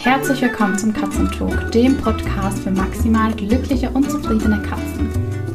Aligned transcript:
Herzlich 0.00 0.40
willkommen 0.40 0.78
zum 0.78 0.92
Katzentalk, 0.92 1.72
dem 1.72 1.96
Podcast 1.96 2.60
für 2.60 2.70
maximal 2.70 3.34
glückliche 3.34 3.90
und 3.90 4.08
zufriedene 4.08 4.62
Katzen. 4.62 5.10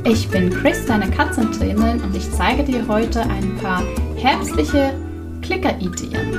Ich 0.05 0.29
bin 0.29 0.49
Chris, 0.49 0.85
deine 0.85 1.09
Katzentrainerin, 1.09 2.01
und 2.03 2.13
ich 2.13 2.29
zeige 2.29 2.65
dir 2.65 2.85
heute 2.89 3.21
ein 3.21 3.55
paar 3.55 3.81
herbstliche 4.17 4.93
Klicker-Ideen. 5.41 6.37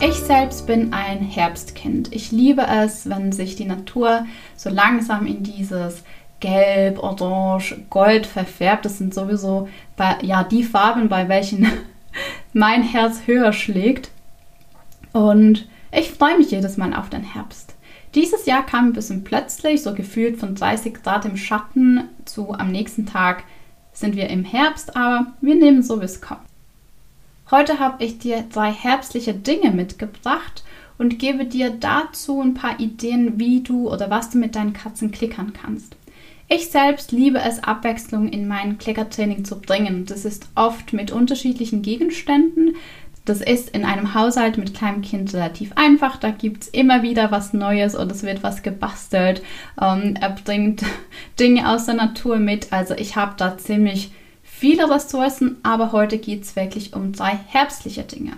Ich 0.00 0.14
selbst 0.14 0.68
bin 0.68 0.92
ein 0.92 1.18
Herbstkind. 1.18 2.14
Ich 2.14 2.30
liebe 2.30 2.64
es, 2.64 3.10
wenn 3.10 3.32
sich 3.32 3.56
die 3.56 3.64
Natur 3.64 4.24
so 4.54 4.70
langsam 4.70 5.26
in 5.26 5.42
dieses 5.42 6.04
Gelb, 6.38 7.02
Orange, 7.02 7.78
Gold 7.90 8.26
verfärbt. 8.26 8.84
Das 8.84 8.98
sind 8.98 9.12
sowieso 9.12 9.68
bei, 9.96 10.18
ja, 10.22 10.44
die 10.44 10.62
Farben, 10.62 11.08
bei 11.08 11.28
welchen 11.28 11.66
mein 12.52 12.84
Herz 12.84 13.22
höher 13.26 13.52
schlägt. 13.52 14.10
Und 15.12 15.66
ich 15.92 16.10
freue 16.10 16.38
mich 16.38 16.50
jedes 16.50 16.76
Mal 16.76 16.94
auf 16.94 17.10
den 17.10 17.22
Herbst. 17.22 17.74
Dieses 18.14 18.46
Jahr 18.46 18.64
kam 18.64 18.86
ein 18.86 18.92
bisschen 18.92 19.24
plötzlich, 19.24 19.82
so 19.82 19.94
gefühlt 19.94 20.38
von 20.38 20.54
30 20.54 21.02
Grad 21.02 21.24
im 21.24 21.36
Schatten 21.36 22.08
zu 22.24 22.52
am 22.52 22.72
nächsten 22.72 23.06
Tag 23.06 23.44
sind 23.92 24.16
wir 24.16 24.28
im 24.28 24.44
Herbst, 24.44 24.96
aber 24.96 25.32
wir 25.40 25.54
nehmen 25.54 25.82
so, 25.82 26.00
wie 26.00 26.04
es 26.04 26.20
kommt. 26.20 26.40
Heute 27.50 27.78
habe 27.78 28.04
ich 28.04 28.18
dir 28.18 28.44
drei 28.52 28.72
herbstliche 28.72 29.32
Dinge 29.32 29.70
mitgebracht 29.70 30.64
und 30.98 31.18
gebe 31.18 31.44
dir 31.44 31.70
dazu 31.70 32.40
ein 32.40 32.54
paar 32.54 32.80
Ideen, 32.80 33.38
wie 33.38 33.62
du 33.62 33.90
oder 33.90 34.10
was 34.10 34.30
du 34.30 34.38
mit 34.38 34.56
deinen 34.56 34.72
Katzen 34.72 35.10
klickern 35.10 35.52
kannst. 35.52 35.96
Ich 36.48 36.68
selbst 36.70 37.10
liebe 37.10 37.40
es, 37.40 37.62
Abwechslung 37.62 38.28
in 38.28 38.46
mein 38.46 38.78
Klickertraining 38.78 39.44
zu 39.44 39.60
bringen. 39.60 40.06
Das 40.06 40.24
ist 40.24 40.48
oft 40.54 40.92
mit 40.92 41.10
unterschiedlichen 41.10 41.82
Gegenständen. 41.82 42.76
Das 43.26 43.40
ist 43.40 43.70
in 43.70 43.84
einem 43.84 44.14
Haushalt 44.14 44.56
mit 44.56 44.72
kleinem 44.72 45.02
Kind 45.02 45.34
relativ 45.34 45.72
einfach. 45.74 46.16
Da 46.16 46.30
gibt 46.30 46.62
es 46.62 46.68
immer 46.68 47.02
wieder 47.02 47.32
was 47.32 47.52
Neues 47.52 47.96
und 47.96 48.10
es 48.10 48.22
wird 48.22 48.44
was 48.44 48.62
gebastelt. 48.62 49.42
Ähm, 49.80 50.14
er 50.18 50.30
bringt 50.30 50.84
Dinge 51.40 51.68
aus 51.68 51.86
der 51.86 51.96
Natur 51.96 52.36
mit. 52.36 52.72
Also 52.72 52.94
ich 52.94 53.16
habe 53.16 53.34
da 53.36 53.58
ziemlich 53.58 54.12
viele 54.44 54.88
Ressourcen, 54.88 55.56
aber 55.64 55.90
heute 55.90 56.18
geht 56.18 56.44
es 56.44 56.54
wirklich 56.54 56.94
um 56.94 57.12
drei 57.12 57.36
herbstliche 57.48 58.04
Dinge. 58.04 58.34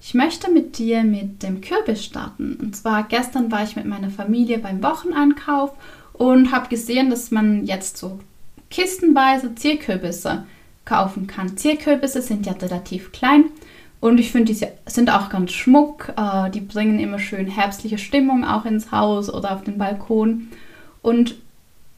Ich 0.00 0.14
möchte 0.14 0.50
mit 0.50 0.78
dir 0.78 1.04
mit 1.04 1.44
dem 1.44 1.60
Kürbis 1.60 2.04
starten. 2.04 2.58
Und 2.60 2.74
zwar 2.74 3.04
gestern 3.04 3.52
war 3.52 3.62
ich 3.62 3.76
mit 3.76 3.86
meiner 3.86 4.10
Familie 4.10 4.58
beim 4.58 4.82
Wocheneinkauf 4.82 5.70
und 6.12 6.50
habe 6.50 6.68
gesehen, 6.68 7.08
dass 7.08 7.30
man 7.30 7.64
jetzt 7.64 7.98
so 7.98 8.18
kistenweise 8.68 9.54
Zierkürbisse 9.54 10.44
kaufen 10.84 11.28
kann. 11.28 11.56
Zierkürbisse 11.56 12.20
sind 12.20 12.46
ja 12.46 12.52
relativ 12.52 13.12
klein 13.12 13.44
und 14.04 14.20
ich 14.20 14.32
finde, 14.32 14.52
die 14.52 14.66
sind 14.84 15.08
auch 15.08 15.30
ganz 15.30 15.52
schmuck. 15.52 16.12
Äh, 16.18 16.50
die 16.50 16.60
bringen 16.60 16.98
immer 16.98 17.18
schön 17.18 17.46
herbstliche 17.46 17.96
Stimmung 17.96 18.44
auch 18.44 18.66
ins 18.66 18.92
Haus 18.92 19.32
oder 19.32 19.52
auf 19.52 19.64
den 19.64 19.78
Balkon. 19.78 20.48
Und 21.00 21.36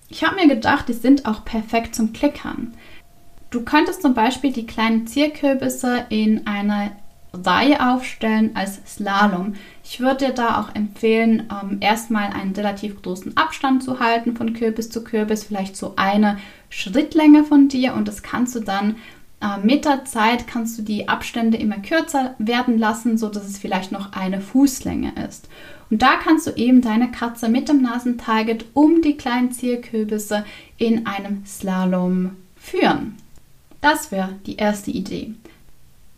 ich 0.09 0.23
habe 0.23 0.37
mir 0.37 0.47
gedacht, 0.47 0.89
die 0.89 0.93
sind 0.93 1.27
auch 1.27 1.45
perfekt 1.45 1.97
zum 1.97 2.13
Klickern. 2.13 2.75
Du 3.51 3.63
könntest 3.63 4.03
zum 4.03 4.15
Beispiel 4.15 4.53
die 4.53 4.67
kleinen 4.67 5.09
Zierkürbisse 5.09 6.07
in 6.09 6.47
einer 6.47 6.93
Reihe 7.33 7.85
aufstellen 7.85 8.53
als 8.55 8.81
Slalom. 8.87 9.55
Ich 9.83 9.99
würde 9.99 10.27
dir 10.27 10.33
da 10.33 10.61
auch 10.61 10.77
empfehlen, 10.77 11.51
ähm, 11.51 11.79
erstmal 11.81 12.33
einen 12.33 12.53
relativ 12.53 13.03
großen 13.03 13.37
Abstand 13.37 13.83
zu 13.83 13.99
halten 13.99 14.37
von 14.37 14.53
Kürbis 14.53 14.91
zu 14.91 15.03
Kürbis, 15.03 15.43
vielleicht 15.43 15.77
so 15.77 15.95
eine 15.97 16.39
Schrittlänge 16.71 17.43
von 17.43 17.67
dir 17.67 17.95
und 17.95 18.07
das 18.07 18.23
kannst 18.23 18.55
du 18.55 18.61
dann 18.61 18.95
mit 19.63 19.85
der 19.85 20.05
Zeit 20.05 20.47
kannst 20.47 20.79
du 20.79 20.83
die 20.83 21.09
Abstände 21.09 21.57
immer 21.57 21.79
kürzer 21.79 22.35
werden 22.39 22.79
lassen, 22.79 23.19
so 23.19 23.29
dass 23.29 23.45
es 23.45 23.59
vielleicht 23.59 23.93
noch 23.93 24.13
eine 24.13 24.41
Fußlänge 24.41 25.13
ist. 25.29 25.49
Und 25.91 26.03
da 26.03 26.17
kannst 26.17 26.47
du 26.47 26.51
eben 26.53 26.81
deine 26.81 27.11
Katze 27.11 27.49
mit 27.49 27.69
dem 27.69 27.83
Nasentarget 27.83 28.65
um 28.75 29.03
die 29.03 29.17
kleinen 29.17 29.53
Zierkürbisse 29.53 30.45
in 30.79 31.07
einem 31.07 31.45
Slalom 31.47 32.33
führen. 32.57 33.17
Das 33.81 34.11
wäre 34.11 34.31
die 34.47 34.57
erste 34.57 34.91
Idee. 34.91 35.35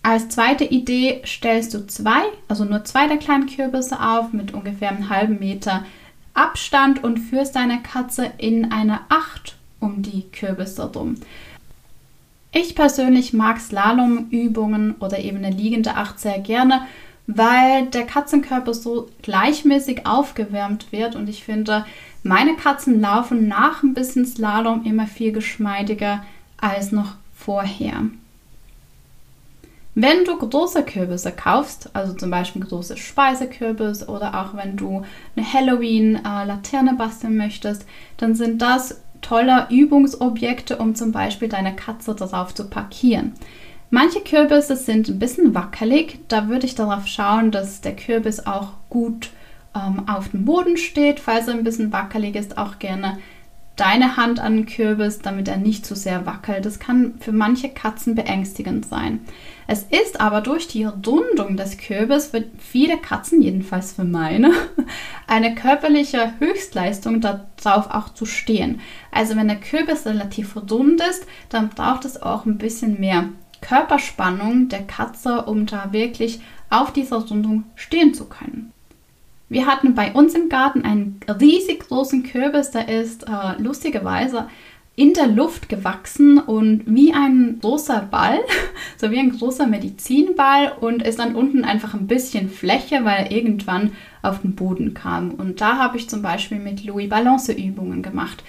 Als 0.02 0.28
zweite 0.28 0.64
Idee 0.64 1.20
stellst 1.26 1.74
du 1.74 1.86
zwei, 1.86 2.22
also 2.46 2.64
nur 2.64 2.84
zwei 2.84 3.08
der 3.08 3.18
kleinen 3.18 3.46
Kürbisse 3.46 4.00
auf 4.00 4.32
mit 4.32 4.54
ungefähr 4.54 4.90
einem 4.90 5.10
halben 5.10 5.38
Meter 5.38 5.84
Abstand 6.32 7.02
und 7.04 7.18
führst 7.18 7.56
deine 7.56 7.82
Katze 7.82 8.30
in 8.38 8.72
eine 8.72 9.00
Acht 9.08 9.56
um 9.80 10.02
die 10.02 10.24
Kürbisse 10.32 10.90
rum. 10.92 11.16
Ich 12.50 12.74
persönlich 12.74 13.32
mag 13.32 13.60
Slalomübungen 13.60 14.94
oder 15.00 15.18
eben 15.18 15.38
eine 15.38 15.50
liegende 15.50 15.94
Acht 15.94 16.18
sehr 16.18 16.38
gerne, 16.38 16.82
weil 17.26 17.86
der 17.86 18.06
Katzenkörper 18.06 18.72
so 18.72 19.08
gleichmäßig 19.22 20.06
aufgewärmt 20.06 20.90
wird 20.92 21.14
und 21.14 21.28
ich 21.28 21.44
finde, 21.44 21.84
meine 22.22 22.56
Katzen 22.56 23.00
laufen 23.00 23.48
nach 23.48 23.82
ein 23.82 23.94
bisschen 23.94 24.24
Slalom 24.24 24.84
immer 24.84 25.06
viel 25.06 25.32
geschmeidiger 25.32 26.24
als 26.58 26.90
noch 26.90 27.16
vorher. 27.34 28.04
Wenn 29.94 30.24
du 30.24 30.38
große 30.38 30.84
Kürbisse 30.84 31.32
kaufst, 31.32 31.90
also 31.92 32.12
zum 32.12 32.30
Beispiel 32.30 32.62
große 32.62 32.96
Speisekürbis 32.96 34.08
oder 34.08 34.40
auch 34.40 34.56
wenn 34.56 34.76
du 34.76 35.02
eine 35.34 35.52
Halloween-Laterne 35.52 36.94
basteln 36.94 37.36
möchtest, 37.36 37.84
dann 38.16 38.36
sind 38.36 38.62
das 38.62 39.00
tolle 39.20 39.66
Übungsobjekte, 39.70 40.78
um 40.78 40.94
zum 40.94 41.12
Beispiel 41.12 41.48
deine 41.48 41.74
Katze 41.74 42.14
darauf 42.14 42.54
zu 42.54 42.68
parkieren. 42.68 43.32
Manche 43.90 44.20
Kürbisse 44.20 44.76
sind 44.76 45.08
ein 45.08 45.18
bisschen 45.18 45.54
wackelig, 45.54 46.18
da 46.28 46.48
würde 46.48 46.66
ich 46.66 46.74
darauf 46.74 47.06
schauen, 47.06 47.50
dass 47.50 47.80
der 47.80 47.96
Kürbis 47.96 48.46
auch 48.46 48.72
gut 48.90 49.30
ähm, 49.74 50.08
auf 50.08 50.28
dem 50.28 50.44
Boden 50.44 50.76
steht. 50.76 51.20
Falls 51.20 51.48
er 51.48 51.54
ein 51.54 51.64
bisschen 51.64 51.92
wackelig 51.92 52.36
ist, 52.36 52.58
auch 52.58 52.78
gerne 52.78 53.18
deine 53.78 54.16
Hand 54.16 54.40
an 54.40 54.56
den 54.56 54.66
Kürbis, 54.66 55.20
damit 55.20 55.48
er 55.48 55.56
nicht 55.56 55.86
zu 55.86 55.94
sehr 55.94 56.26
wackelt. 56.26 56.66
Das 56.66 56.78
kann 56.78 57.14
für 57.20 57.32
manche 57.32 57.68
Katzen 57.68 58.14
beängstigend 58.14 58.84
sein. 58.86 59.20
Es 59.66 59.84
ist 59.84 60.20
aber 60.20 60.40
durch 60.40 60.66
die 60.66 60.84
Rundung 60.84 61.56
des 61.56 61.78
Kürbis 61.78 62.28
für 62.28 62.44
viele 62.58 62.96
Katzen, 62.98 63.40
jedenfalls 63.40 63.92
für 63.92 64.04
meine, 64.04 64.52
eine 65.26 65.54
körperliche 65.54 66.32
Höchstleistung 66.40 67.20
darauf 67.20 67.90
auch 67.90 68.12
zu 68.14 68.26
stehen. 68.26 68.80
Also 69.12 69.36
wenn 69.36 69.48
der 69.48 69.60
Kürbis 69.60 70.06
relativ 70.06 70.56
rund 70.56 71.00
ist, 71.00 71.26
dann 71.48 71.68
braucht 71.68 72.04
es 72.04 72.20
auch 72.20 72.46
ein 72.46 72.58
bisschen 72.58 72.98
mehr 72.98 73.28
Körperspannung 73.60 74.68
der 74.68 74.82
Katze, 74.82 75.42
um 75.44 75.66
da 75.66 75.92
wirklich 75.92 76.40
auf 76.70 76.92
dieser 76.92 77.18
Rundung 77.18 77.64
stehen 77.76 78.14
zu 78.14 78.26
können. 78.26 78.72
Wir 79.48 79.66
hatten 79.66 79.94
bei 79.94 80.12
uns 80.12 80.34
im 80.34 80.48
Garten 80.48 80.82
einen 80.82 81.20
riesig 81.40 81.88
großen 81.88 82.22
Kürbis, 82.22 82.70
der 82.70 82.88
ist 82.88 83.24
äh, 83.24 83.60
lustigerweise 83.60 84.48
in 84.94 85.14
der 85.14 85.28
Luft 85.28 85.68
gewachsen 85.68 86.38
und 86.38 86.82
wie 86.86 87.14
ein 87.14 87.60
großer 87.60 88.00
Ball, 88.10 88.40
so 88.96 89.12
wie 89.12 89.18
ein 89.18 89.30
großer 89.30 89.68
Medizinball 89.68 90.72
und 90.80 91.02
ist 91.04 91.20
dann 91.20 91.36
unten 91.36 91.64
einfach 91.64 91.94
ein 91.94 92.08
bisschen 92.08 92.50
Fläche, 92.50 93.04
weil 93.04 93.26
er 93.26 93.30
irgendwann 93.30 93.92
auf 94.22 94.42
den 94.42 94.56
Boden 94.56 94.94
kam. 94.94 95.30
Und 95.30 95.60
da 95.60 95.78
habe 95.78 95.96
ich 95.98 96.10
zum 96.10 96.20
Beispiel 96.20 96.58
mit 96.58 96.84
Louis 96.84 97.08
Balanceübungen 97.08 98.02
gemacht. 98.02 98.42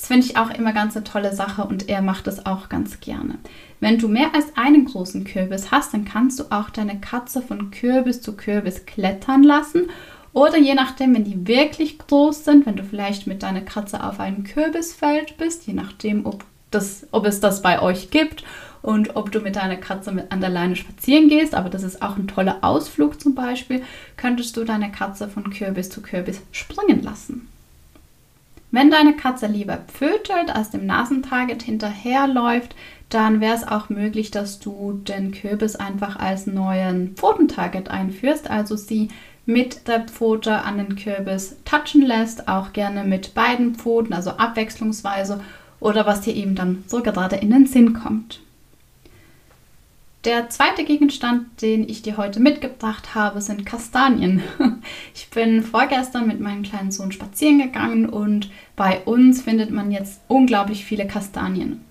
Das 0.00 0.06
finde 0.06 0.26
ich 0.26 0.38
auch 0.38 0.48
immer 0.48 0.72
ganz 0.72 0.96
eine 0.96 1.04
tolle 1.04 1.34
Sache 1.34 1.62
und 1.62 1.90
er 1.90 2.00
macht 2.00 2.26
es 2.26 2.46
auch 2.46 2.70
ganz 2.70 3.00
gerne. 3.00 3.34
Wenn 3.80 3.98
du 3.98 4.08
mehr 4.08 4.34
als 4.34 4.56
einen 4.56 4.86
großen 4.86 5.24
Kürbis 5.24 5.70
hast, 5.70 5.92
dann 5.92 6.06
kannst 6.06 6.40
du 6.40 6.44
auch 6.48 6.70
deine 6.70 6.98
Katze 6.98 7.42
von 7.42 7.70
Kürbis 7.70 8.22
zu 8.22 8.34
Kürbis 8.34 8.86
klettern 8.86 9.42
lassen. 9.42 9.90
Oder 10.32 10.56
je 10.56 10.72
nachdem, 10.72 11.14
wenn 11.14 11.24
die 11.24 11.46
wirklich 11.46 11.98
groß 11.98 12.46
sind, 12.46 12.64
wenn 12.64 12.76
du 12.76 12.82
vielleicht 12.82 13.26
mit 13.26 13.42
deiner 13.42 13.60
Katze 13.60 14.02
auf 14.02 14.20
einem 14.20 14.44
Kürbisfeld 14.44 15.36
bist, 15.36 15.66
je 15.66 15.74
nachdem, 15.74 16.24
ob, 16.24 16.44
das, 16.70 17.06
ob 17.10 17.26
es 17.26 17.40
das 17.40 17.60
bei 17.60 17.82
euch 17.82 18.10
gibt 18.10 18.42
und 18.80 19.16
ob 19.16 19.30
du 19.30 19.40
mit 19.40 19.56
deiner 19.56 19.76
Katze 19.76 20.12
mit 20.12 20.32
an 20.32 20.40
der 20.40 20.48
Leine 20.48 20.76
spazieren 20.76 21.28
gehst, 21.28 21.54
aber 21.54 21.68
das 21.68 21.82
ist 21.82 22.00
auch 22.00 22.16
ein 22.16 22.26
toller 22.26 22.60
Ausflug 22.62 23.20
zum 23.20 23.34
Beispiel, 23.34 23.82
könntest 24.16 24.56
du 24.56 24.64
deine 24.64 24.90
Katze 24.90 25.28
von 25.28 25.50
Kürbis 25.50 25.90
zu 25.90 26.00
Kürbis 26.00 26.40
springen 26.52 27.02
lassen. 27.02 27.50
Wenn 28.70 28.90
deine 28.90 29.14
Katze 29.14 29.46
lieber 29.46 29.78
pfötelt, 29.78 30.54
als 30.54 30.70
dem 30.70 30.86
Nasentarget 30.86 31.62
hinterherläuft, 31.62 32.76
dann 33.08 33.40
wäre 33.40 33.56
es 33.56 33.66
auch 33.66 33.88
möglich, 33.88 34.30
dass 34.30 34.60
du 34.60 34.92
den 34.92 35.32
Kürbis 35.32 35.74
einfach 35.74 36.16
als 36.16 36.46
neuen 36.46 37.16
Pfotentarget 37.16 37.88
einführst, 37.88 38.48
also 38.48 38.76
sie 38.76 39.08
mit 39.44 39.88
der 39.88 40.06
Pfote 40.06 40.62
an 40.62 40.78
den 40.78 40.94
Kürbis 40.94 41.56
touchen 41.64 42.02
lässt, 42.02 42.46
auch 42.46 42.72
gerne 42.72 43.02
mit 43.02 43.34
beiden 43.34 43.74
Pfoten, 43.74 44.12
also 44.12 44.30
abwechslungsweise 44.30 45.40
oder 45.80 46.06
was 46.06 46.20
dir 46.20 46.34
eben 46.36 46.54
dann 46.54 46.84
so 46.86 47.02
gerade 47.02 47.36
in 47.36 47.50
den 47.50 47.66
Sinn 47.66 47.94
kommt. 47.94 48.40
Der 50.24 50.50
zweite 50.50 50.84
Gegenstand, 50.84 51.62
den 51.62 51.88
ich 51.88 52.02
dir 52.02 52.18
heute 52.18 52.40
mitgebracht 52.40 53.14
habe, 53.14 53.40
sind 53.40 53.64
Kastanien. 53.64 54.42
Ich 55.14 55.30
bin 55.30 55.62
vorgestern 55.62 56.26
mit 56.26 56.40
meinem 56.40 56.62
kleinen 56.62 56.90
Sohn 56.90 57.12
spazieren 57.12 57.58
gegangen 57.58 58.08
und 58.08 58.50
bei 58.74 59.00
uns 59.04 59.42
findet 59.42 59.70
man 59.70 59.92
jetzt 59.92 60.20
unglaublich 60.28 60.84
viele 60.84 61.06
Kastanien. 61.06 61.84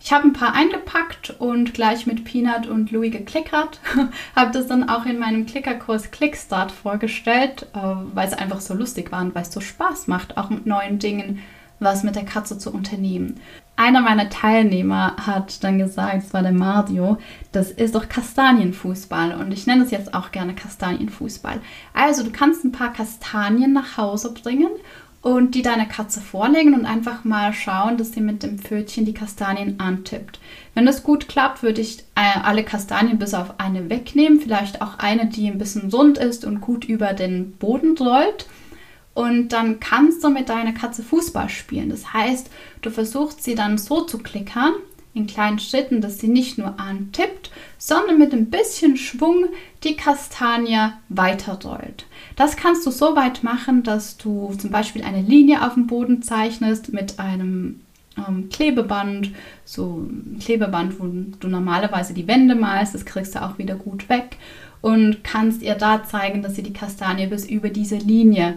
Ich 0.00 0.12
habe 0.12 0.28
ein 0.28 0.32
paar 0.32 0.54
eingepackt 0.54 1.30
und 1.38 1.74
gleich 1.74 2.06
mit 2.06 2.24
Peanut 2.24 2.66
und 2.66 2.90
Louis 2.90 3.10
geklickert. 3.10 3.80
habe 4.36 4.52
das 4.52 4.66
dann 4.66 4.88
auch 4.88 5.06
in 5.06 5.18
meinem 5.18 5.46
Klickerkurs 5.46 6.10
Clickstart 6.10 6.70
vorgestellt, 6.70 7.66
äh, 7.74 7.78
weil 8.14 8.28
es 8.28 8.34
einfach 8.34 8.60
so 8.60 8.74
lustig 8.74 9.10
war 9.10 9.22
und 9.22 9.34
weil 9.34 9.42
es 9.42 9.52
so 9.52 9.60
Spaß 9.60 10.06
macht, 10.06 10.36
auch 10.36 10.50
mit 10.50 10.66
neuen 10.66 10.98
Dingen 10.98 11.40
was 11.80 12.02
mit 12.04 12.14
der 12.14 12.24
Katze 12.24 12.58
zu 12.58 12.70
unternehmen. 12.72 13.40
Einer 13.80 14.02
meiner 14.02 14.28
Teilnehmer 14.28 15.16
hat 15.16 15.64
dann 15.64 15.78
gesagt, 15.78 16.22
es 16.22 16.34
war 16.34 16.42
der 16.42 16.52
Mario, 16.52 17.16
das 17.50 17.70
ist 17.70 17.94
doch 17.94 18.10
Kastanienfußball 18.10 19.32
und 19.40 19.52
ich 19.52 19.66
nenne 19.66 19.84
es 19.84 19.90
jetzt 19.90 20.12
auch 20.12 20.32
gerne 20.32 20.54
Kastanienfußball. 20.54 21.62
Also 21.94 22.22
du 22.22 22.30
kannst 22.30 22.62
ein 22.62 22.72
paar 22.72 22.92
Kastanien 22.92 23.72
nach 23.72 23.96
Hause 23.96 24.34
bringen 24.34 24.68
und 25.22 25.54
die 25.54 25.62
deiner 25.62 25.86
Katze 25.86 26.20
vorlegen 26.20 26.74
und 26.74 26.84
einfach 26.84 27.24
mal 27.24 27.54
schauen, 27.54 27.96
dass 27.96 28.12
sie 28.12 28.20
mit 28.20 28.42
dem 28.42 28.58
Pfötchen 28.58 29.06
die 29.06 29.14
Kastanien 29.14 29.80
antippt. 29.80 30.40
Wenn 30.74 30.84
das 30.84 31.02
gut 31.02 31.26
klappt, 31.26 31.62
würde 31.62 31.80
ich 31.80 32.00
äh, 32.16 32.38
alle 32.42 32.64
Kastanien 32.64 33.18
bis 33.18 33.32
auf 33.32 33.60
eine 33.60 33.88
wegnehmen, 33.88 34.40
vielleicht 34.40 34.82
auch 34.82 34.98
eine, 34.98 35.24
die 35.24 35.46
ein 35.46 35.56
bisschen 35.56 35.88
rund 35.90 36.18
ist 36.18 36.44
und 36.44 36.60
gut 36.60 36.84
über 36.84 37.14
den 37.14 37.52
Boden 37.52 37.96
rollt. 37.96 38.46
Und 39.14 39.48
dann 39.48 39.80
kannst 39.80 40.22
du 40.22 40.30
mit 40.30 40.48
deiner 40.48 40.72
Katze 40.72 41.02
Fußball 41.02 41.48
spielen. 41.48 41.90
Das 41.90 42.12
heißt, 42.12 42.48
du 42.82 42.90
versuchst 42.90 43.42
sie 43.42 43.54
dann 43.54 43.76
so 43.76 44.02
zu 44.02 44.18
klickern, 44.18 44.72
in 45.12 45.26
kleinen 45.26 45.58
Schritten, 45.58 46.00
dass 46.00 46.20
sie 46.20 46.28
nicht 46.28 46.58
nur 46.58 46.78
antippt, 46.78 47.50
sondern 47.78 48.18
mit 48.18 48.32
ein 48.32 48.50
bisschen 48.50 48.96
Schwung 48.96 49.46
die 49.82 49.96
Kastanie 49.96 50.92
weiterrollt. 51.08 52.06
Das 52.36 52.56
kannst 52.56 52.86
du 52.86 52.90
so 52.90 53.16
weit 53.16 53.42
machen, 53.42 53.82
dass 53.82 54.16
du 54.18 54.54
zum 54.56 54.70
Beispiel 54.70 55.02
eine 55.02 55.22
Linie 55.22 55.66
auf 55.66 55.74
dem 55.74 55.88
Boden 55.88 56.22
zeichnest 56.22 56.92
mit 56.92 57.18
einem 57.18 57.80
ähm, 58.16 58.48
Klebeband, 58.50 59.32
so 59.64 60.06
ein 60.08 60.38
Klebeband, 60.40 61.00
wo 61.00 61.06
du 61.40 61.48
normalerweise 61.48 62.14
die 62.14 62.28
Wände 62.28 62.54
malst, 62.54 62.94
das 62.94 63.04
kriegst 63.04 63.34
du 63.34 63.42
auch 63.42 63.58
wieder 63.58 63.74
gut 63.74 64.08
weg 64.08 64.36
und 64.80 65.24
kannst 65.24 65.62
ihr 65.62 65.74
da 65.74 66.04
zeigen, 66.04 66.42
dass 66.42 66.54
sie 66.54 66.62
die 66.62 66.72
Kastanie 66.72 67.26
bis 67.26 67.44
über 67.44 67.68
diese 67.68 67.96
Linie 67.96 68.56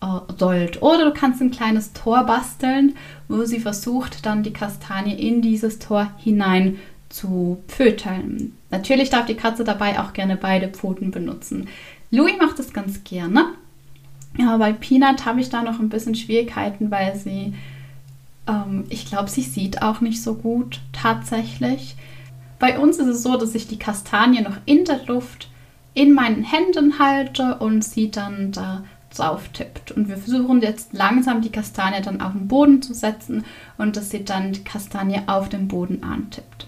äh, 0.00 0.06
rollt. 0.42 0.82
Oder 0.82 1.06
du 1.06 1.12
kannst 1.12 1.40
ein 1.40 1.50
kleines 1.50 1.92
Tor 1.92 2.24
basteln, 2.24 2.94
wo 3.28 3.44
sie 3.44 3.60
versucht, 3.60 4.26
dann 4.26 4.42
die 4.42 4.52
Kastanie 4.52 5.14
in 5.14 5.42
dieses 5.42 5.78
Tor 5.78 6.10
hinein 6.18 6.78
zu 7.08 7.58
pföteln. 7.68 8.56
Natürlich 8.70 9.10
darf 9.10 9.26
die 9.26 9.36
Katze 9.36 9.64
dabei 9.64 10.00
auch 10.00 10.12
gerne 10.12 10.36
beide 10.36 10.68
Pfoten 10.68 11.10
benutzen. 11.10 11.68
Louis 12.10 12.34
macht 12.38 12.58
das 12.58 12.72
ganz 12.72 13.04
gerne. 13.04 13.46
Ja, 14.38 14.56
bei 14.58 14.72
Peanut 14.72 15.24
habe 15.24 15.40
ich 15.40 15.48
da 15.48 15.62
noch 15.62 15.80
ein 15.80 15.88
bisschen 15.88 16.14
Schwierigkeiten, 16.14 16.90
weil 16.90 17.16
sie, 17.16 17.54
ähm, 18.46 18.84
ich 18.90 19.06
glaube, 19.06 19.30
sie 19.30 19.42
sieht 19.42 19.82
auch 19.82 20.00
nicht 20.00 20.22
so 20.22 20.34
gut 20.34 20.80
tatsächlich. 20.92 21.96
Bei 22.58 22.78
uns 22.78 22.98
ist 22.98 23.06
es 23.06 23.22
so, 23.22 23.36
dass 23.36 23.54
ich 23.54 23.66
die 23.66 23.78
Kastanie 23.78 24.42
noch 24.42 24.58
in 24.66 24.84
der 24.84 25.04
Luft 25.06 25.48
in 25.94 26.12
meinen 26.12 26.42
Händen 26.42 26.98
halte 26.98 27.56
und 27.56 27.82
sie 27.82 28.10
dann 28.10 28.52
da 28.52 28.84
drauf 29.16 29.48
tippt. 29.52 29.92
Und 29.92 30.08
wir 30.08 30.16
versuchen 30.16 30.62
jetzt 30.62 30.92
langsam 30.92 31.42
die 31.42 31.50
Kastanie 31.50 32.02
dann 32.02 32.20
auf 32.20 32.32
den 32.32 32.48
Boden 32.48 32.82
zu 32.82 32.94
setzen 32.94 33.44
und 33.78 33.96
dass 33.96 34.10
sie 34.10 34.24
dann 34.24 34.52
die 34.52 34.64
Kastanie 34.64 35.22
auf 35.26 35.48
dem 35.48 35.68
Boden 35.68 36.02
antippt. 36.02 36.66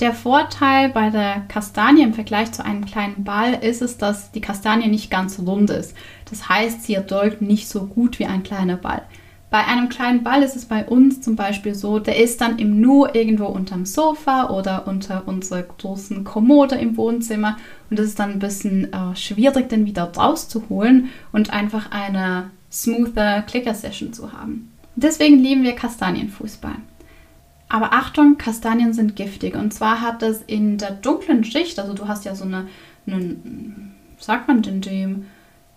Der 0.00 0.14
Vorteil 0.14 0.88
bei 0.88 1.10
der 1.10 1.42
Kastanie 1.48 2.02
im 2.02 2.14
Vergleich 2.14 2.50
zu 2.50 2.64
einem 2.64 2.84
kleinen 2.84 3.22
Ball 3.22 3.54
ist 3.54 3.82
es, 3.82 3.98
dass 3.98 4.32
die 4.32 4.40
Kastanie 4.40 4.88
nicht 4.88 5.10
ganz 5.10 5.38
rund 5.38 5.70
ist. 5.70 5.96
Das 6.28 6.48
heißt, 6.48 6.82
sie 6.82 6.94
erdolgt 6.94 7.40
nicht 7.40 7.68
so 7.68 7.86
gut 7.86 8.18
wie 8.18 8.26
ein 8.26 8.42
kleiner 8.42 8.76
Ball. 8.76 9.02
Bei 9.52 9.66
einem 9.66 9.90
kleinen 9.90 10.22
Ball 10.22 10.42
ist 10.42 10.56
es 10.56 10.64
bei 10.64 10.86
uns 10.86 11.20
zum 11.20 11.36
Beispiel 11.36 11.74
so, 11.74 11.98
der 11.98 12.16
ist 12.16 12.40
dann 12.40 12.58
im 12.58 12.80
Nu 12.80 13.04
irgendwo 13.04 13.44
unterm 13.44 13.84
Sofa 13.84 14.48
oder 14.48 14.88
unter 14.88 15.28
unserer 15.28 15.60
großen 15.60 16.24
Kommode 16.24 16.76
im 16.76 16.96
Wohnzimmer 16.96 17.58
und 17.90 18.00
es 18.00 18.06
ist 18.06 18.18
dann 18.18 18.30
ein 18.30 18.38
bisschen 18.38 18.90
äh, 18.94 19.14
schwierig, 19.14 19.68
den 19.68 19.84
wieder 19.84 20.04
rauszuholen 20.04 21.10
und 21.32 21.52
einfach 21.52 21.90
eine 21.90 22.50
smoother 22.70 23.42
Clicker-Session 23.42 24.14
zu 24.14 24.32
haben. 24.32 24.72
Deswegen 24.96 25.36
lieben 25.40 25.64
wir 25.64 25.74
Kastanienfußball. 25.74 26.76
Aber 27.68 27.92
Achtung, 27.92 28.38
Kastanien 28.38 28.94
sind 28.94 29.16
giftig. 29.16 29.54
Und 29.54 29.74
zwar 29.74 30.00
hat 30.00 30.22
es 30.22 30.40
in 30.46 30.78
der 30.78 30.92
dunklen 30.92 31.44
Schicht, 31.44 31.78
also 31.78 31.92
du 31.92 32.08
hast 32.08 32.24
ja 32.24 32.34
so 32.34 32.44
eine, 32.44 32.68
eine 33.06 33.36
sagt 34.16 34.48
man 34.48 34.62
denn 34.62 34.80
dem, 34.80 35.26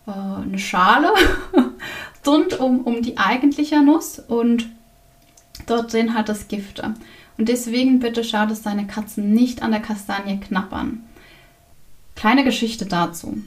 äh, 0.08 0.12
eine 0.12 0.60
Schale 0.60 1.10
rund 2.28 2.60
um, 2.60 2.82
um 2.82 3.02
die 3.02 3.18
eigentliche 3.18 3.82
Nuss 3.82 4.20
und 4.20 4.68
dort 5.68 5.94
drin 5.94 6.14
hat 6.14 6.30
es 6.30 6.48
Gifte. 6.48 6.94
Und 7.38 7.50
deswegen 7.50 8.00
bitte 8.00 8.24
schau, 8.24 8.46
dass 8.46 8.62
deine 8.62 8.88
Katzen 8.88 9.32
nicht 9.32 9.62
an 9.62 9.72
der 9.72 9.82
Kastanie 9.82 10.40
knappern. 10.40 11.04
Kleine 12.16 12.44
Geschichte 12.44 12.86
dazu. 12.86 13.42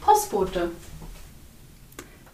Postbote. 0.00 0.70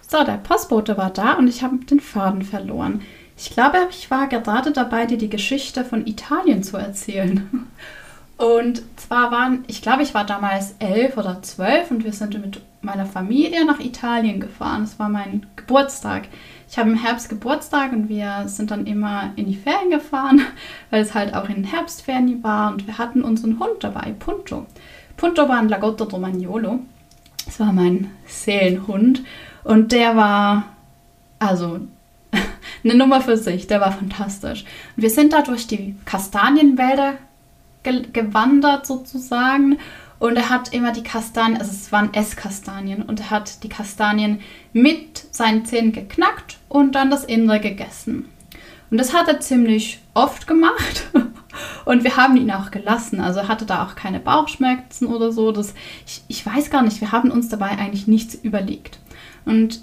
So, 0.07 0.25
der 0.25 0.39
Postbote 0.39 0.99
war 0.99 1.11
da 1.11 1.35
und 1.35 1.49
ich 1.49 1.63
habe 1.63 1.77
den 1.85 2.01
Faden 2.01 2.43
verloren. 2.43 3.03
Ich 3.37 3.51
glaube, 3.51 3.79
ich 3.91 4.11
war 4.11 4.29
gerade 4.29 4.73
dabei, 4.73 5.07
dir 5.07 5.17
die 5.17 5.31
Geschichte 5.31 5.85
von 5.85 6.07
Italien 6.07 6.63
zu 6.63 6.77
erzählen. 6.77 7.69
Und 8.37 8.83
zwar 8.97 9.31
waren, 9.31 9.65
ich 9.67 9.83
glaube, 9.83 10.03
ich 10.03 10.15
war 10.15 10.25
damals 10.25 10.75
elf 10.79 11.19
oder 11.19 11.43
zwölf 11.43 11.91
und 11.91 12.05
wir 12.05 12.15
sind 12.15 12.41
mit 12.41 12.63
meiner 12.83 13.07
Familie 13.07 13.65
nach 13.65 13.81
Italien 13.81 14.41
gefahren. 14.41 14.85
Es 14.85 14.99
war 14.99 15.09
mein 15.09 15.47
Geburtstag. 15.57 16.29
Ich 16.69 16.79
habe 16.79 16.91
im 16.91 16.97
Herbst 16.97 17.29
Geburtstag 17.29 17.93
und 17.93 18.09
wir 18.09 18.45
sind 18.47 18.71
dann 18.71 18.87
immer 18.87 19.33
in 19.37 19.47
die 19.47 19.57
Ferien 19.57 19.91
gefahren, 19.91 20.41
weil 20.91 21.03
es 21.03 21.15
halt 21.15 21.35
auch 21.35 21.49
in 21.49 21.57
den 21.57 21.65
Herbstferien 21.65 22.43
war 22.43 22.73
und 22.73 22.87
wir 22.87 22.99
hatten 22.99 23.23
unseren 23.23 23.59
Hund 23.59 23.83
dabei, 23.83 24.15
Punto. 24.19 24.67
Punto 25.17 25.49
war 25.49 25.59
ein 25.59 25.69
Lagotto 25.69 26.05
Romagnolo. 26.05 26.81
Das 27.45 27.61
war 27.61 27.73
mein 27.73 28.11
Seelenhund 28.27 29.23
und 29.65 29.93
der 29.93 30.17
war, 30.17 30.65
also 31.39 31.81
eine 32.85 32.95
Nummer 32.95 33.21
für 33.21 33.37
sich. 33.37 33.67
Der 33.67 33.81
war 33.81 33.93
fantastisch. 33.93 34.65
Und 34.97 35.03
wir 35.03 35.11
sind 35.11 35.33
da 35.33 35.43
durch 35.43 35.67
die 35.67 35.97
Kastanienwälder 36.05 37.15
ge 37.83 38.07
gewandert 38.13 38.87
sozusagen. 38.87 39.79
Und 40.21 40.37
er 40.37 40.51
hat 40.51 40.73
immer 40.73 40.93
die 40.93 41.03
Kastanien, 41.03 41.59
also 41.59 41.73
es 41.73 41.91
waren 41.91 42.15
Esskastanien, 42.15 43.03
und 43.03 43.19
er 43.21 43.31
hat 43.31 43.65
die 43.65 43.71
Kastanien 43.71 44.41
mit 44.73 45.35
seinen 45.35 45.65
Zähnen 45.65 45.93
geknackt 45.93 46.59
und 46.69 46.95
dann 46.95 47.11
das 47.11 47.25
Innere 47.25 47.59
gegessen. 47.59 48.27
Und 48.91 48.99
das 48.99 49.15
hat 49.15 49.29
er 49.29 49.41
ziemlich 49.41 50.01
oft 50.15 50.47
gemacht. 50.47 51.09
Und 51.85 52.05
wir 52.05 52.17
haben 52.17 52.37
ihn 52.37 52.51
auch 52.53 52.71
gelassen. 52.71 53.21
Also 53.21 53.41
er 53.41 53.49
hatte 53.49 53.67
da 53.67 53.85
auch 53.85 53.97
keine 53.97 54.21
Bauchschmerzen 54.21 55.07
oder 55.07 55.33
so. 55.33 55.51
Das, 55.51 55.75
ich, 56.07 56.23
ich 56.29 56.47
weiß 56.47 56.71
gar 56.71 56.83
nicht, 56.83 57.01
wir 57.01 57.11
haben 57.11 57.31
uns 57.31 57.49
dabei 57.49 57.71
eigentlich 57.71 58.07
nichts 58.07 58.35
überlegt. 58.35 59.01
Und 59.45 59.81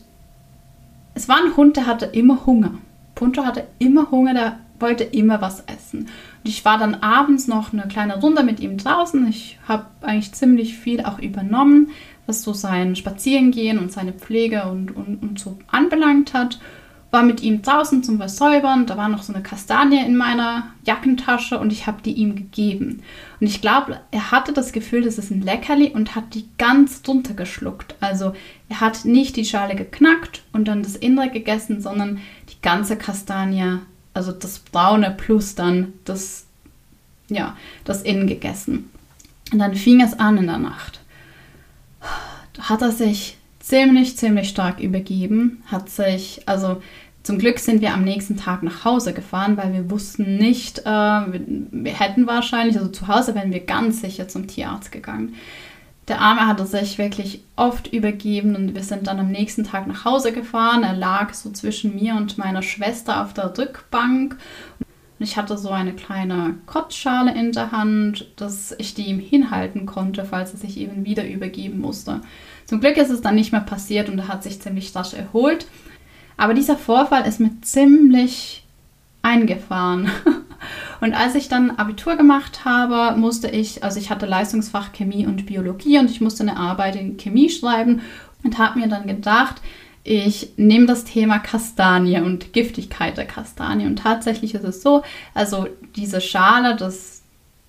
es 1.13 1.27
war 1.27 1.37
ein 1.37 1.57
Hund, 1.57 1.75
der 1.75 1.85
hatte 1.85 2.05
immer 2.05 2.45
Hunger. 2.45 2.75
Punto 3.15 3.43
hatte 3.43 3.67
immer 3.79 4.11
Hunger, 4.11 4.33
der 4.33 4.59
wollte 4.79 5.03
immer 5.03 5.41
was 5.41 5.61
essen. 5.61 5.99
Und 5.99 6.09
ich 6.49 6.63
war 6.65 6.77
dann 6.77 6.95
abends 6.95 7.47
noch 7.47 7.73
eine 7.73 7.87
kleine 7.87 8.19
Runde 8.19 8.43
mit 8.43 8.59
ihm 8.59 8.77
draußen. 8.77 9.27
Ich 9.27 9.57
habe 9.67 9.85
eigentlich 10.01 10.33
ziemlich 10.33 10.77
viel 10.77 11.01
auch 11.01 11.19
übernommen, 11.19 11.89
was 12.25 12.41
so 12.41 12.53
sein 12.53 12.95
Spazierengehen 12.95 13.79
und 13.79 13.91
seine 13.91 14.13
Pflege 14.13 14.65
und, 14.65 14.95
und, 14.95 15.21
und 15.21 15.39
so 15.39 15.57
anbelangt 15.67 16.33
hat 16.33 16.59
war 17.11 17.23
mit 17.23 17.41
ihm 17.41 17.61
draußen 17.61 18.03
zum 18.03 18.17
Versäubern. 18.17 18.85
Da 18.85 18.97
war 18.97 19.09
noch 19.09 19.23
so 19.23 19.33
eine 19.33 19.43
Kastanie 19.43 20.05
in 20.05 20.17
meiner 20.17 20.71
Jackentasche 20.85 21.57
und 21.57 21.71
ich 21.71 21.87
habe 21.87 22.01
die 22.01 22.13
ihm 22.13 22.35
gegeben. 22.35 23.01
Und 23.39 23.47
ich 23.47 23.61
glaube, 23.61 23.99
er 24.11 24.31
hatte 24.31 24.53
das 24.53 24.73
Gefühl, 24.73 25.03
das 25.03 25.17
ist 25.17 25.31
ein 25.31 25.41
Leckerli 25.41 25.91
und 25.91 26.15
hat 26.15 26.33
die 26.33 26.45
ganz 26.57 27.01
drunter 27.01 27.33
geschluckt. 27.33 27.95
Also 28.01 28.33
er 28.69 28.81
hat 28.81 29.05
nicht 29.05 29.35
die 29.37 29.45
Schale 29.45 29.75
geknackt 29.75 30.43
und 30.51 30.67
dann 30.67 30.83
das 30.83 30.95
Innere 30.95 31.29
gegessen, 31.29 31.81
sondern 31.81 32.19
die 32.49 32.61
ganze 32.61 32.97
Kastanie, 32.97 33.79
also 34.17 34.31
das 34.31 34.59
Braune 34.59 35.11
plus 35.15 35.55
dann 35.55 35.93
das, 36.03 36.45
ja, 37.29 37.55
das 37.85 38.01
Innen 38.01 38.27
gegessen. 38.27 38.89
Und 39.53 39.59
dann 39.59 39.75
fing 39.75 40.01
es 40.01 40.19
an 40.19 40.37
in 40.37 40.47
der 40.47 40.57
Nacht. 40.57 40.99
Da 42.53 42.63
hat 42.63 42.81
er 42.81 42.91
sich 42.91 43.37
ziemlich, 43.59 44.17
ziemlich 44.17 44.49
stark 44.49 44.79
übergeben, 44.79 45.63
hat 45.67 45.89
sich, 45.89 46.41
also 46.45 46.81
zum 47.23 47.37
Glück 47.37 47.59
sind 47.59 47.81
wir 47.81 47.93
am 47.93 48.03
nächsten 48.03 48.37
Tag 48.37 48.63
nach 48.63 48.85
Hause 48.85 49.13
gefahren, 49.13 49.57
weil 49.57 49.73
wir 49.73 49.91
wussten 49.91 50.37
nicht, 50.37 50.79
äh, 50.79 50.83
wir, 50.85 51.41
wir, 51.71 51.93
hätten 51.93 52.25
wahrscheinlich, 52.25 52.77
also 52.77 52.89
zu 52.89 53.07
Hause 53.07 53.35
wären 53.35 53.51
wir 53.51 53.59
ganz 53.59 54.01
sicher 54.01 54.27
zum 54.27 54.47
Tierarzt 54.47 54.91
gegangen. 54.91 55.35
Der 56.07 56.21
Arme 56.21 56.47
hatte 56.47 56.65
sich 56.65 56.97
wirklich 56.97 57.41
oft 57.57 57.91
übergeben 57.91 58.55
und 58.55 58.75
wir 58.75 58.83
sind 58.83 59.07
dann 59.07 59.19
am 59.19 59.29
nächsten 59.29 59.65
Tag 59.65 59.87
nach 59.87 60.05
Hause 60.05 60.31
gefahren. 60.31 60.83
Er 60.83 60.93
lag 60.93 61.33
so 61.33 61.51
zwischen 61.51 61.95
mir 61.95 62.15
und 62.15 62.37
meiner 62.37 62.61
Schwester 62.61 63.23
auf 63.23 63.33
der 63.33 63.57
Rückbank. 63.57 64.37
Und 64.79 65.25
ich 65.25 65.35
hatte 65.35 65.57
so 65.57 65.69
eine 65.69 65.93
kleine 65.93 66.55
Kotzschale 66.65 67.35
in 67.35 67.51
der 67.51 67.71
Hand, 67.71 68.31
dass 68.37 68.73
ich 68.77 68.93
die 68.93 69.07
ihm 69.07 69.19
hinhalten 69.19 69.85
konnte, 69.85 70.23
falls 70.23 70.53
er 70.53 70.59
sich 70.59 70.77
eben 70.77 71.03
wieder 71.03 71.27
übergeben 71.27 71.79
musste. 71.79 72.21
Zum 72.65 72.79
Glück 72.79 72.95
ist 72.95 73.09
es 73.09 73.21
dann 73.21 73.35
nicht 73.35 73.51
mehr 73.51 73.61
passiert 73.61 74.07
und 74.07 74.19
er 74.19 74.27
hat 74.29 74.43
sich 74.43 74.61
ziemlich 74.61 74.95
rasch 74.95 75.13
erholt. 75.13 75.67
Aber 76.37 76.53
dieser 76.53 76.77
Vorfall 76.77 77.27
ist 77.27 77.39
mir 77.41 77.51
ziemlich 77.61 78.63
eingefahren. 79.23 80.09
Und 81.01 81.13
als 81.13 81.35
ich 81.35 81.49
dann 81.49 81.71
Abitur 81.71 82.15
gemacht 82.15 82.65
habe, 82.65 83.17
musste 83.17 83.47
ich, 83.47 83.83
also 83.83 83.99
ich 83.99 84.09
hatte 84.09 84.25
Leistungsfach 84.25 84.91
Chemie 84.93 85.25
und 85.25 85.45
Biologie 85.45 85.99
und 85.99 86.09
ich 86.09 86.21
musste 86.21 86.43
eine 86.43 86.57
Arbeit 86.57 86.95
in 86.95 87.17
Chemie 87.17 87.49
schreiben 87.49 88.01
und 88.43 88.57
habe 88.57 88.79
mir 88.79 88.87
dann 88.87 89.07
gedacht, 89.07 89.61
ich 90.03 90.53
nehme 90.55 90.85
das 90.85 91.03
Thema 91.03 91.37
Kastanie 91.39 92.21
und 92.21 92.53
Giftigkeit 92.53 93.17
der 93.17 93.25
Kastanie. 93.25 93.85
Und 93.85 93.97
tatsächlich 93.97 94.55
ist 94.55 94.63
es 94.63 94.81
so, 94.81 95.03
also 95.33 95.67
diese 95.97 96.21
Schale, 96.21 96.77
das, 96.77 97.23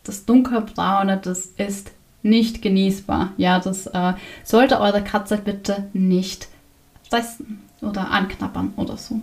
das 0.05 0.25
dunkelbraune, 0.25 1.19
das 1.23 1.47
ist 1.57 1.91
nicht 2.23 2.63
genießbar. 2.63 3.33
Ja, 3.39 3.59
das 3.59 3.89
äh, 3.89 4.13
sollte 4.45 4.81
eure 4.81 5.03
Katze 5.03 5.39
bitte 5.39 5.89
nicht 5.93 6.49
fressen 7.11 7.61
oder 7.81 8.11
anknabbern 8.11 8.73
oder 8.77 8.97
so. 8.97 9.21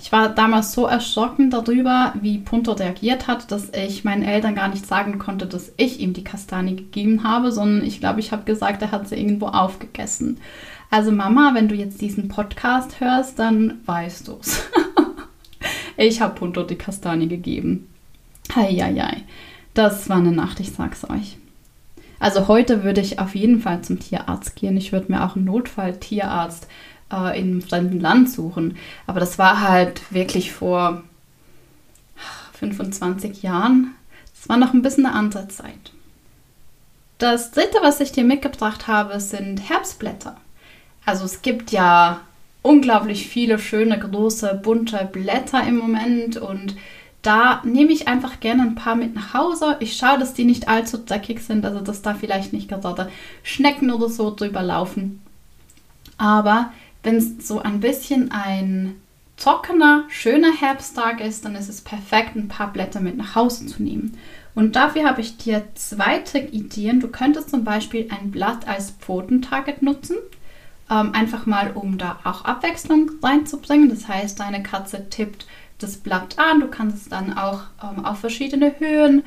Ich 0.00 0.12
war 0.12 0.28
damals 0.28 0.72
so 0.72 0.86
erschrocken 0.86 1.50
darüber, 1.50 2.14
wie 2.20 2.38
Punto 2.38 2.72
reagiert 2.72 3.26
hat, 3.26 3.50
dass 3.50 3.70
ich 3.70 4.04
meinen 4.04 4.22
Eltern 4.22 4.54
gar 4.54 4.68
nicht 4.68 4.86
sagen 4.86 5.18
konnte, 5.18 5.46
dass 5.46 5.72
ich 5.76 5.98
ihm 5.98 6.12
die 6.12 6.22
Kastanie 6.22 6.76
gegeben 6.76 7.24
habe, 7.24 7.50
sondern 7.50 7.84
ich 7.84 7.98
glaube, 7.98 8.20
ich 8.20 8.30
habe 8.30 8.44
gesagt, 8.44 8.80
er 8.82 8.92
hat 8.92 9.08
sie 9.08 9.16
irgendwo 9.16 9.46
aufgegessen. 9.46 10.38
Also 10.90 11.10
Mama, 11.10 11.50
wenn 11.54 11.68
du 11.68 11.74
jetzt 11.74 12.00
diesen 12.00 12.28
Podcast 12.28 13.00
hörst, 13.00 13.38
dann 13.38 13.80
weißt 13.86 14.28
du 14.28 14.38
es. 14.40 14.62
ich 15.96 16.20
habe 16.20 16.34
Punto 16.34 16.62
die 16.62 16.76
Kastanie 16.76 17.28
gegeben. 17.28 17.88
Heieiei, 18.54 19.24
das 19.74 20.08
war 20.08 20.18
eine 20.18 20.32
Nacht, 20.32 20.60
ich 20.60 20.72
sag's 20.72 21.08
euch. 21.10 21.38
Also 22.20 22.48
heute 22.48 22.84
würde 22.84 23.00
ich 23.00 23.18
auf 23.18 23.34
jeden 23.34 23.60
Fall 23.60 23.82
zum 23.82 24.00
Tierarzt 24.00 24.56
gehen. 24.56 24.76
Ich 24.76 24.92
würde 24.92 25.12
mir 25.12 25.24
auch 25.24 25.36
einen 25.36 25.44
Notfall-Tierarzt 25.44 26.68
äh, 27.12 27.38
in 27.38 27.50
einem 27.50 27.62
fremden 27.62 28.00
Land 28.00 28.30
suchen. 28.30 28.76
Aber 29.06 29.20
das 29.20 29.38
war 29.38 29.60
halt 29.60 30.02
wirklich 30.12 30.52
vor 30.52 31.02
25 32.54 33.42
Jahren. 33.42 33.94
Das 34.34 34.48
war 34.48 34.56
noch 34.56 34.74
ein 34.74 34.82
bisschen 34.82 35.06
eine 35.06 35.14
andere 35.14 35.48
Zeit. 35.48 35.92
Das 37.18 37.50
dritte, 37.50 37.78
was 37.82 38.00
ich 38.00 38.12
dir 38.12 38.24
mitgebracht 38.24 38.86
habe, 38.86 39.18
sind 39.20 39.68
Herbstblätter. 39.68 40.36
Also 41.04 41.24
es 41.24 41.42
gibt 41.42 41.72
ja 41.72 42.20
unglaublich 42.62 43.28
viele 43.28 43.58
schöne, 43.58 43.98
große, 43.98 44.60
bunte 44.62 45.08
Blätter 45.10 45.66
im 45.66 45.78
Moment 45.78 46.36
und 46.36 46.76
da 47.22 47.60
nehme 47.64 47.92
ich 47.92 48.06
einfach 48.06 48.38
gerne 48.40 48.62
ein 48.62 48.74
paar 48.76 48.94
mit 48.94 49.14
nach 49.14 49.34
Hause. 49.34 49.76
Ich 49.80 49.96
schaue, 49.96 50.18
dass 50.18 50.34
die 50.34 50.44
nicht 50.44 50.68
allzu 50.68 50.98
dreckig 50.98 51.40
sind, 51.40 51.64
also 51.64 51.80
dass 51.80 52.02
da 52.02 52.14
vielleicht 52.14 52.52
nicht 52.52 52.68
gerade 52.68 53.10
Schnecken 53.42 53.90
oder 53.90 54.08
so 54.08 54.34
drüber 54.34 54.62
laufen. 54.62 55.20
Aber 56.16 56.72
wenn 57.02 57.16
es 57.16 57.46
so 57.46 57.60
ein 57.60 57.80
bisschen 57.80 58.30
ein 58.30 58.96
trockener, 59.36 60.04
schöner 60.08 60.52
Herbsttag 60.52 61.20
ist, 61.20 61.44
dann 61.44 61.54
ist 61.54 61.68
es 61.68 61.80
perfekt, 61.80 62.36
ein 62.36 62.48
paar 62.48 62.72
Blätter 62.72 63.00
mit 63.00 63.16
nach 63.16 63.34
Hause 63.34 63.66
zu 63.66 63.82
nehmen. 63.82 64.18
Und 64.54 64.74
dafür 64.74 65.04
habe 65.04 65.20
ich 65.20 65.36
dir 65.36 65.62
zwei 65.74 66.18
Trick-Ideen. 66.18 66.98
Du 66.98 67.08
könntest 67.08 67.50
zum 67.50 67.62
Beispiel 67.62 68.08
ein 68.10 68.32
Blatt 68.32 68.66
als 68.66 68.90
Pfotentarget 68.90 69.82
nutzen. 69.82 70.16
Ähm, 70.90 71.12
einfach 71.14 71.46
mal, 71.46 71.70
um 71.72 71.98
da 71.98 72.18
auch 72.24 72.44
Abwechslung 72.44 73.10
reinzubringen. 73.22 73.88
Das 73.88 74.08
heißt, 74.08 74.40
deine 74.40 74.62
Katze 74.62 75.08
tippt 75.08 75.46
das 75.78 75.98
Blatt 75.98 76.38
an. 76.38 76.60
Du 76.60 76.66
kannst 76.66 76.96
es 76.96 77.08
dann 77.08 77.38
auch 77.38 77.62
ähm, 77.82 78.04
auf 78.04 78.18
verschiedene 78.18 78.74
Höhen 78.80 79.22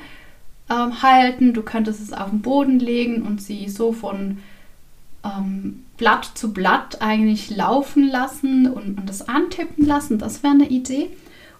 ähm, 0.68 1.02
halten. 1.02 1.54
Du 1.54 1.62
könntest 1.62 2.02
es 2.02 2.12
auf 2.12 2.28
den 2.28 2.42
Boden 2.42 2.78
legen 2.78 3.22
und 3.22 3.40
sie 3.40 3.68
so 3.68 3.92
von 3.92 4.38
ähm, 5.24 5.84
Blatt 5.96 6.30
zu 6.34 6.52
Blatt 6.52 7.00
eigentlich 7.00 7.50
laufen 7.50 8.08
lassen 8.08 8.70
und, 8.70 8.98
und 8.98 9.08
das 9.08 9.28
antippen 9.28 9.86
lassen. 9.86 10.18
Das 10.18 10.42
wäre 10.42 10.54
eine 10.54 10.68
Idee. 10.68 11.10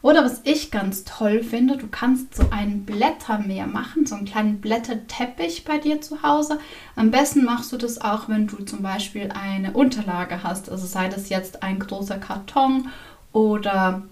Oder 0.02 0.24
was 0.24 0.40
ich 0.42 0.72
ganz 0.72 1.04
toll 1.04 1.44
finde, 1.44 1.76
du 1.76 1.86
kannst 1.86 2.34
so 2.34 2.46
ein 2.50 2.84
Blättermeer 2.84 3.68
machen, 3.68 4.04
so 4.04 4.16
einen 4.16 4.24
kleinen 4.24 4.60
Blätterteppich 4.60 5.64
bei 5.64 5.78
dir 5.78 6.00
zu 6.00 6.24
Hause. 6.24 6.58
Am 6.96 7.12
besten 7.12 7.44
machst 7.44 7.70
du 7.72 7.76
das 7.76 8.00
auch, 8.00 8.28
wenn 8.28 8.48
du 8.48 8.64
zum 8.64 8.82
Beispiel 8.82 9.30
eine 9.30 9.72
Unterlage 9.72 10.42
hast. 10.42 10.68
Also 10.68 10.86
sei 10.86 11.08
das 11.08 11.28
jetzt 11.28 11.62
ein 11.62 11.78
großer 11.78 12.18
Karton 12.18 12.88
oder 13.32 14.02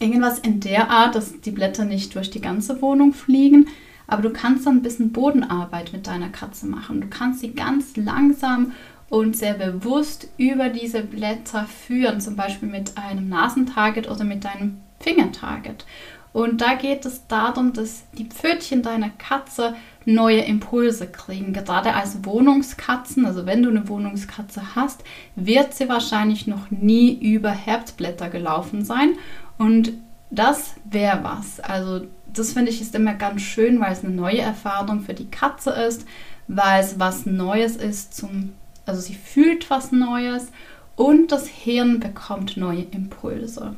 irgendwas 0.00 0.40
in 0.40 0.58
der 0.58 0.90
Art, 0.90 1.14
dass 1.14 1.40
die 1.40 1.52
Blätter 1.52 1.84
nicht 1.84 2.16
durch 2.16 2.30
die 2.30 2.40
ganze 2.40 2.82
Wohnung 2.82 3.12
fliegen. 3.12 3.68
Aber 4.08 4.22
du 4.22 4.30
kannst 4.30 4.66
dann 4.66 4.78
ein 4.78 4.82
bisschen 4.82 5.12
Bodenarbeit 5.12 5.92
mit 5.92 6.08
deiner 6.08 6.30
Katze 6.30 6.66
machen. 6.66 7.00
Du 7.00 7.06
kannst 7.08 7.40
sie 7.40 7.52
ganz 7.52 7.96
langsam 7.96 8.72
und 9.10 9.36
sehr 9.36 9.54
bewusst 9.54 10.28
über 10.36 10.70
diese 10.70 11.02
Blätter 11.02 11.66
führen, 11.66 12.20
zum 12.20 12.34
Beispiel 12.34 12.68
mit 12.68 12.98
einem 12.98 13.28
Nasentarget 13.28 14.10
oder 14.10 14.24
mit 14.24 14.44
deinem 14.44 14.78
Fingertarget. 14.98 15.86
Und 16.32 16.60
da 16.60 16.74
geht 16.74 17.06
es 17.06 17.26
darum, 17.26 17.72
dass 17.72 18.04
die 18.12 18.26
Pfötchen 18.26 18.82
deiner 18.82 19.10
Katze 19.10 19.74
neue 20.04 20.40
Impulse 20.40 21.06
kriegen. 21.06 21.52
Gerade 21.52 21.94
als 21.94 22.24
Wohnungskatzen, 22.24 23.26
also 23.26 23.46
wenn 23.46 23.62
du 23.62 23.70
eine 23.70 23.88
Wohnungskatze 23.88 24.74
hast, 24.74 25.04
wird 25.36 25.74
sie 25.74 25.88
wahrscheinlich 25.88 26.46
noch 26.46 26.70
nie 26.70 27.12
über 27.12 27.50
Herbstblätter 27.50 28.28
gelaufen 28.28 28.84
sein. 28.84 29.14
Und 29.58 29.92
das 30.30 30.74
wäre 30.84 31.22
was. 31.22 31.60
Also 31.60 32.06
das 32.32 32.52
finde 32.52 32.70
ich 32.70 32.80
ist 32.80 32.94
immer 32.94 33.14
ganz 33.14 33.42
schön, 33.42 33.80
weil 33.80 33.92
es 33.92 34.04
eine 34.04 34.14
neue 34.14 34.40
Erfahrung 34.40 35.00
für 35.00 35.14
die 35.14 35.30
Katze 35.30 35.70
ist, 35.70 36.06
weil 36.46 36.82
es 36.82 36.98
was 36.98 37.26
Neues 37.26 37.76
ist 37.76 38.14
zum, 38.14 38.52
also 38.86 39.00
sie 39.00 39.14
fühlt 39.14 39.70
was 39.70 39.92
Neues 39.92 40.48
und 40.96 41.32
das 41.32 41.46
Hirn 41.46 42.00
bekommt 42.00 42.56
neue 42.56 42.82
Impulse. 42.82 43.76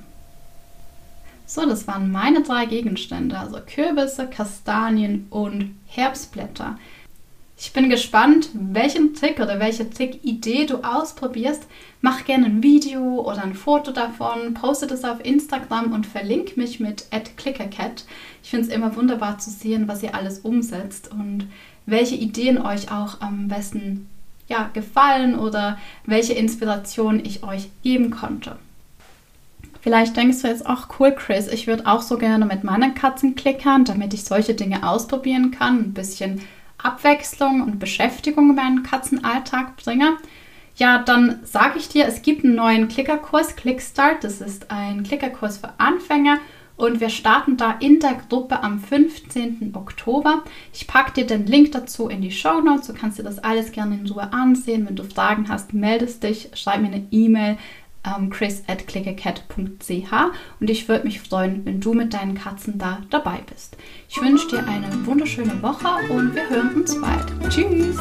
So, 1.47 1.67
das 1.67 1.89
waren 1.89 2.13
meine 2.13 2.43
drei 2.43 2.67
Gegenstände, 2.67 3.37
also 3.37 3.59
Kürbisse, 3.67 4.29
Kastanien 4.29 5.27
und 5.31 5.75
Herbstblätter. 5.87 6.79
Ich 7.63 7.75
bin 7.75 7.91
gespannt, 7.91 8.49
welchen 8.55 9.13
Trick 9.13 9.39
oder 9.39 9.61
welche 9.61 9.91
Trick-Idee 9.91 10.65
du 10.65 10.77
ausprobierst. 10.77 11.65
Mach 12.01 12.25
gerne 12.25 12.47
ein 12.47 12.63
Video 12.63 13.21
oder 13.21 13.43
ein 13.43 13.53
Foto 13.53 13.93
davon, 13.93 14.55
poste 14.55 14.87
das 14.87 15.05
auf 15.05 15.23
Instagram 15.23 15.93
und 15.93 16.07
verlink 16.07 16.57
mich 16.57 16.81
mit 16.81 17.05
@clickercat. 17.37 18.07
Ich 18.43 18.49
finde 18.49 18.67
es 18.67 18.73
immer 18.73 18.97
wunderbar 18.97 19.37
zu 19.37 19.51
sehen, 19.51 19.89
was 19.89 20.03
ihr 20.03 20.15
alles 20.15 20.39
umsetzt 20.39 21.11
und 21.13 21.49
welche 21.85 22.15
Ideen 22.15 22.57
euch 22.57 22.91
auch 22.91 23.21
am 23.21 23.49
besten 23.49 24.09
ja, 24.49 24.71
gefallen 24.73 25.39
oder 25.39 25.77
welche 26.07 26.33
Inspiration 26.33 27.23
ich 27.23 27.45
euch 27.45 27.69
geben 27.83 28.11
konnte. 28.11 28.57
Vielleicht 29.83 30.17
denkst 30.17 30.41
du 30.41 30.49
jetzt 30.49 30.65
auch, 30.65 30.89
cool, 30.99 31.13
Chris, 31.15 31.47
ich 31.47 31.67
würde 31.67 31.87
auch 31.87 32.01
so 32.01 32.17
gerne 32.17 32.47
mit 32.47 32.65
meinen 32.65 32.95
Katzen 32.95 33.35
klickern, 33.35 33.85
damit 33.85 34.15
ich 34.15 34.25
solche 34.25 34.55
Dinge 34.55 34.89
ausprobieren 34.89 35.51
kann, 35.51 35.79
ein 35.79 35.93
bisschen 35.93 36.41
Abwechslung 36.83 37.63
und 37.63 37.79
Beschäftigung 37.79 38.51
in 38.51 38.57
meinen 38.57 38.83
Katzenalltag 38.83 39.77
bringe, 39.77 40.17
ja, 40.77 40.99
dann 40.99 41.41
sage 41.45 41.79
ich 41.79 41.89
dir, 41.89 42.07
es 42.07 42.23
gibt 42.23 42.45
einen 42.45 42.55
neuen 42.55 42.89
Klickerkurs, 42.89 43.55
Clickstart. 43.57 44.25
Das 44.25 44.41
ist 44.41 44.71
ein 44.71 45.03
Klickerkurs 45.03 45.59
für 45.59 45.75
Anfänger 45.79 46.39
und 46.77 47.01
wir 47.01 47.11
starten 47.11 47.59
da 47.59 47.77
in 47.81 48.01
der 48.01 48.15
Gruppe 48.15 48.63
am 48.63 48.81
15. 48.81 49.73
Oktober. 49.75 50.43
Ich 50.73 50.87
packe 50.87 51.13
dir 51.13 51.27
den 51.27 51.45
Link 51.45 51.73
dazu 51.73 52.09
in 52.09 52.23
die 52.23 52.31
Show 52.31 52.63
Notes. 52.63 52.87
Du 52.87 52.95
kannst 52.95 53.19
dir 53.19 53.23
das 53.23 53.39
alles 53.39 53.73
gerne 53.73 53.97
in 53.97 54.11
Ruhe 54.11 54.33
ansehen. 54.33 54.89
Wenn 54.89 54.97
du 54.97 55.05
Fragen 55.05 55.51
hast, 55.51 55.75
meldest 55.75 56.23
dich, 56.23 56.49
schreib 56.55 56.81
mir 56.81 56.87
eine 56.87 57.07
E-Mail 57.11 57.59
ähm, 58.05 58.31
chris 58.31 58.63
at 58.67 58.87
clickercat.ch 58.87 60.13
und 60.61 60.71
ich 60.71 60.89
würde 60.89 61.05
mich 61.05 61.21
freuen, 61.21 61.65
wenn 61.65 61.81
du 61.81 61.93
mit 61.93 62.15
deinen 62.15 62.35
Katzen 62.35 62.79
da 62.79 63.03
dabei 63.11 63.41
bist. 63.53 63.77
Ich 64.09 64.21
wünsche 64.21 64.49
dir 64.49 64.67
eine 64.67 65.07
wunderschöne 65.07 65.63
Woche 65.63 65.89
und 66.11 66.35
wir 66.35 66.49
hören 66.49 66.75
uns 66.77 67.01
bald. 67.01 67.27
Tschüss! 67.51 67.99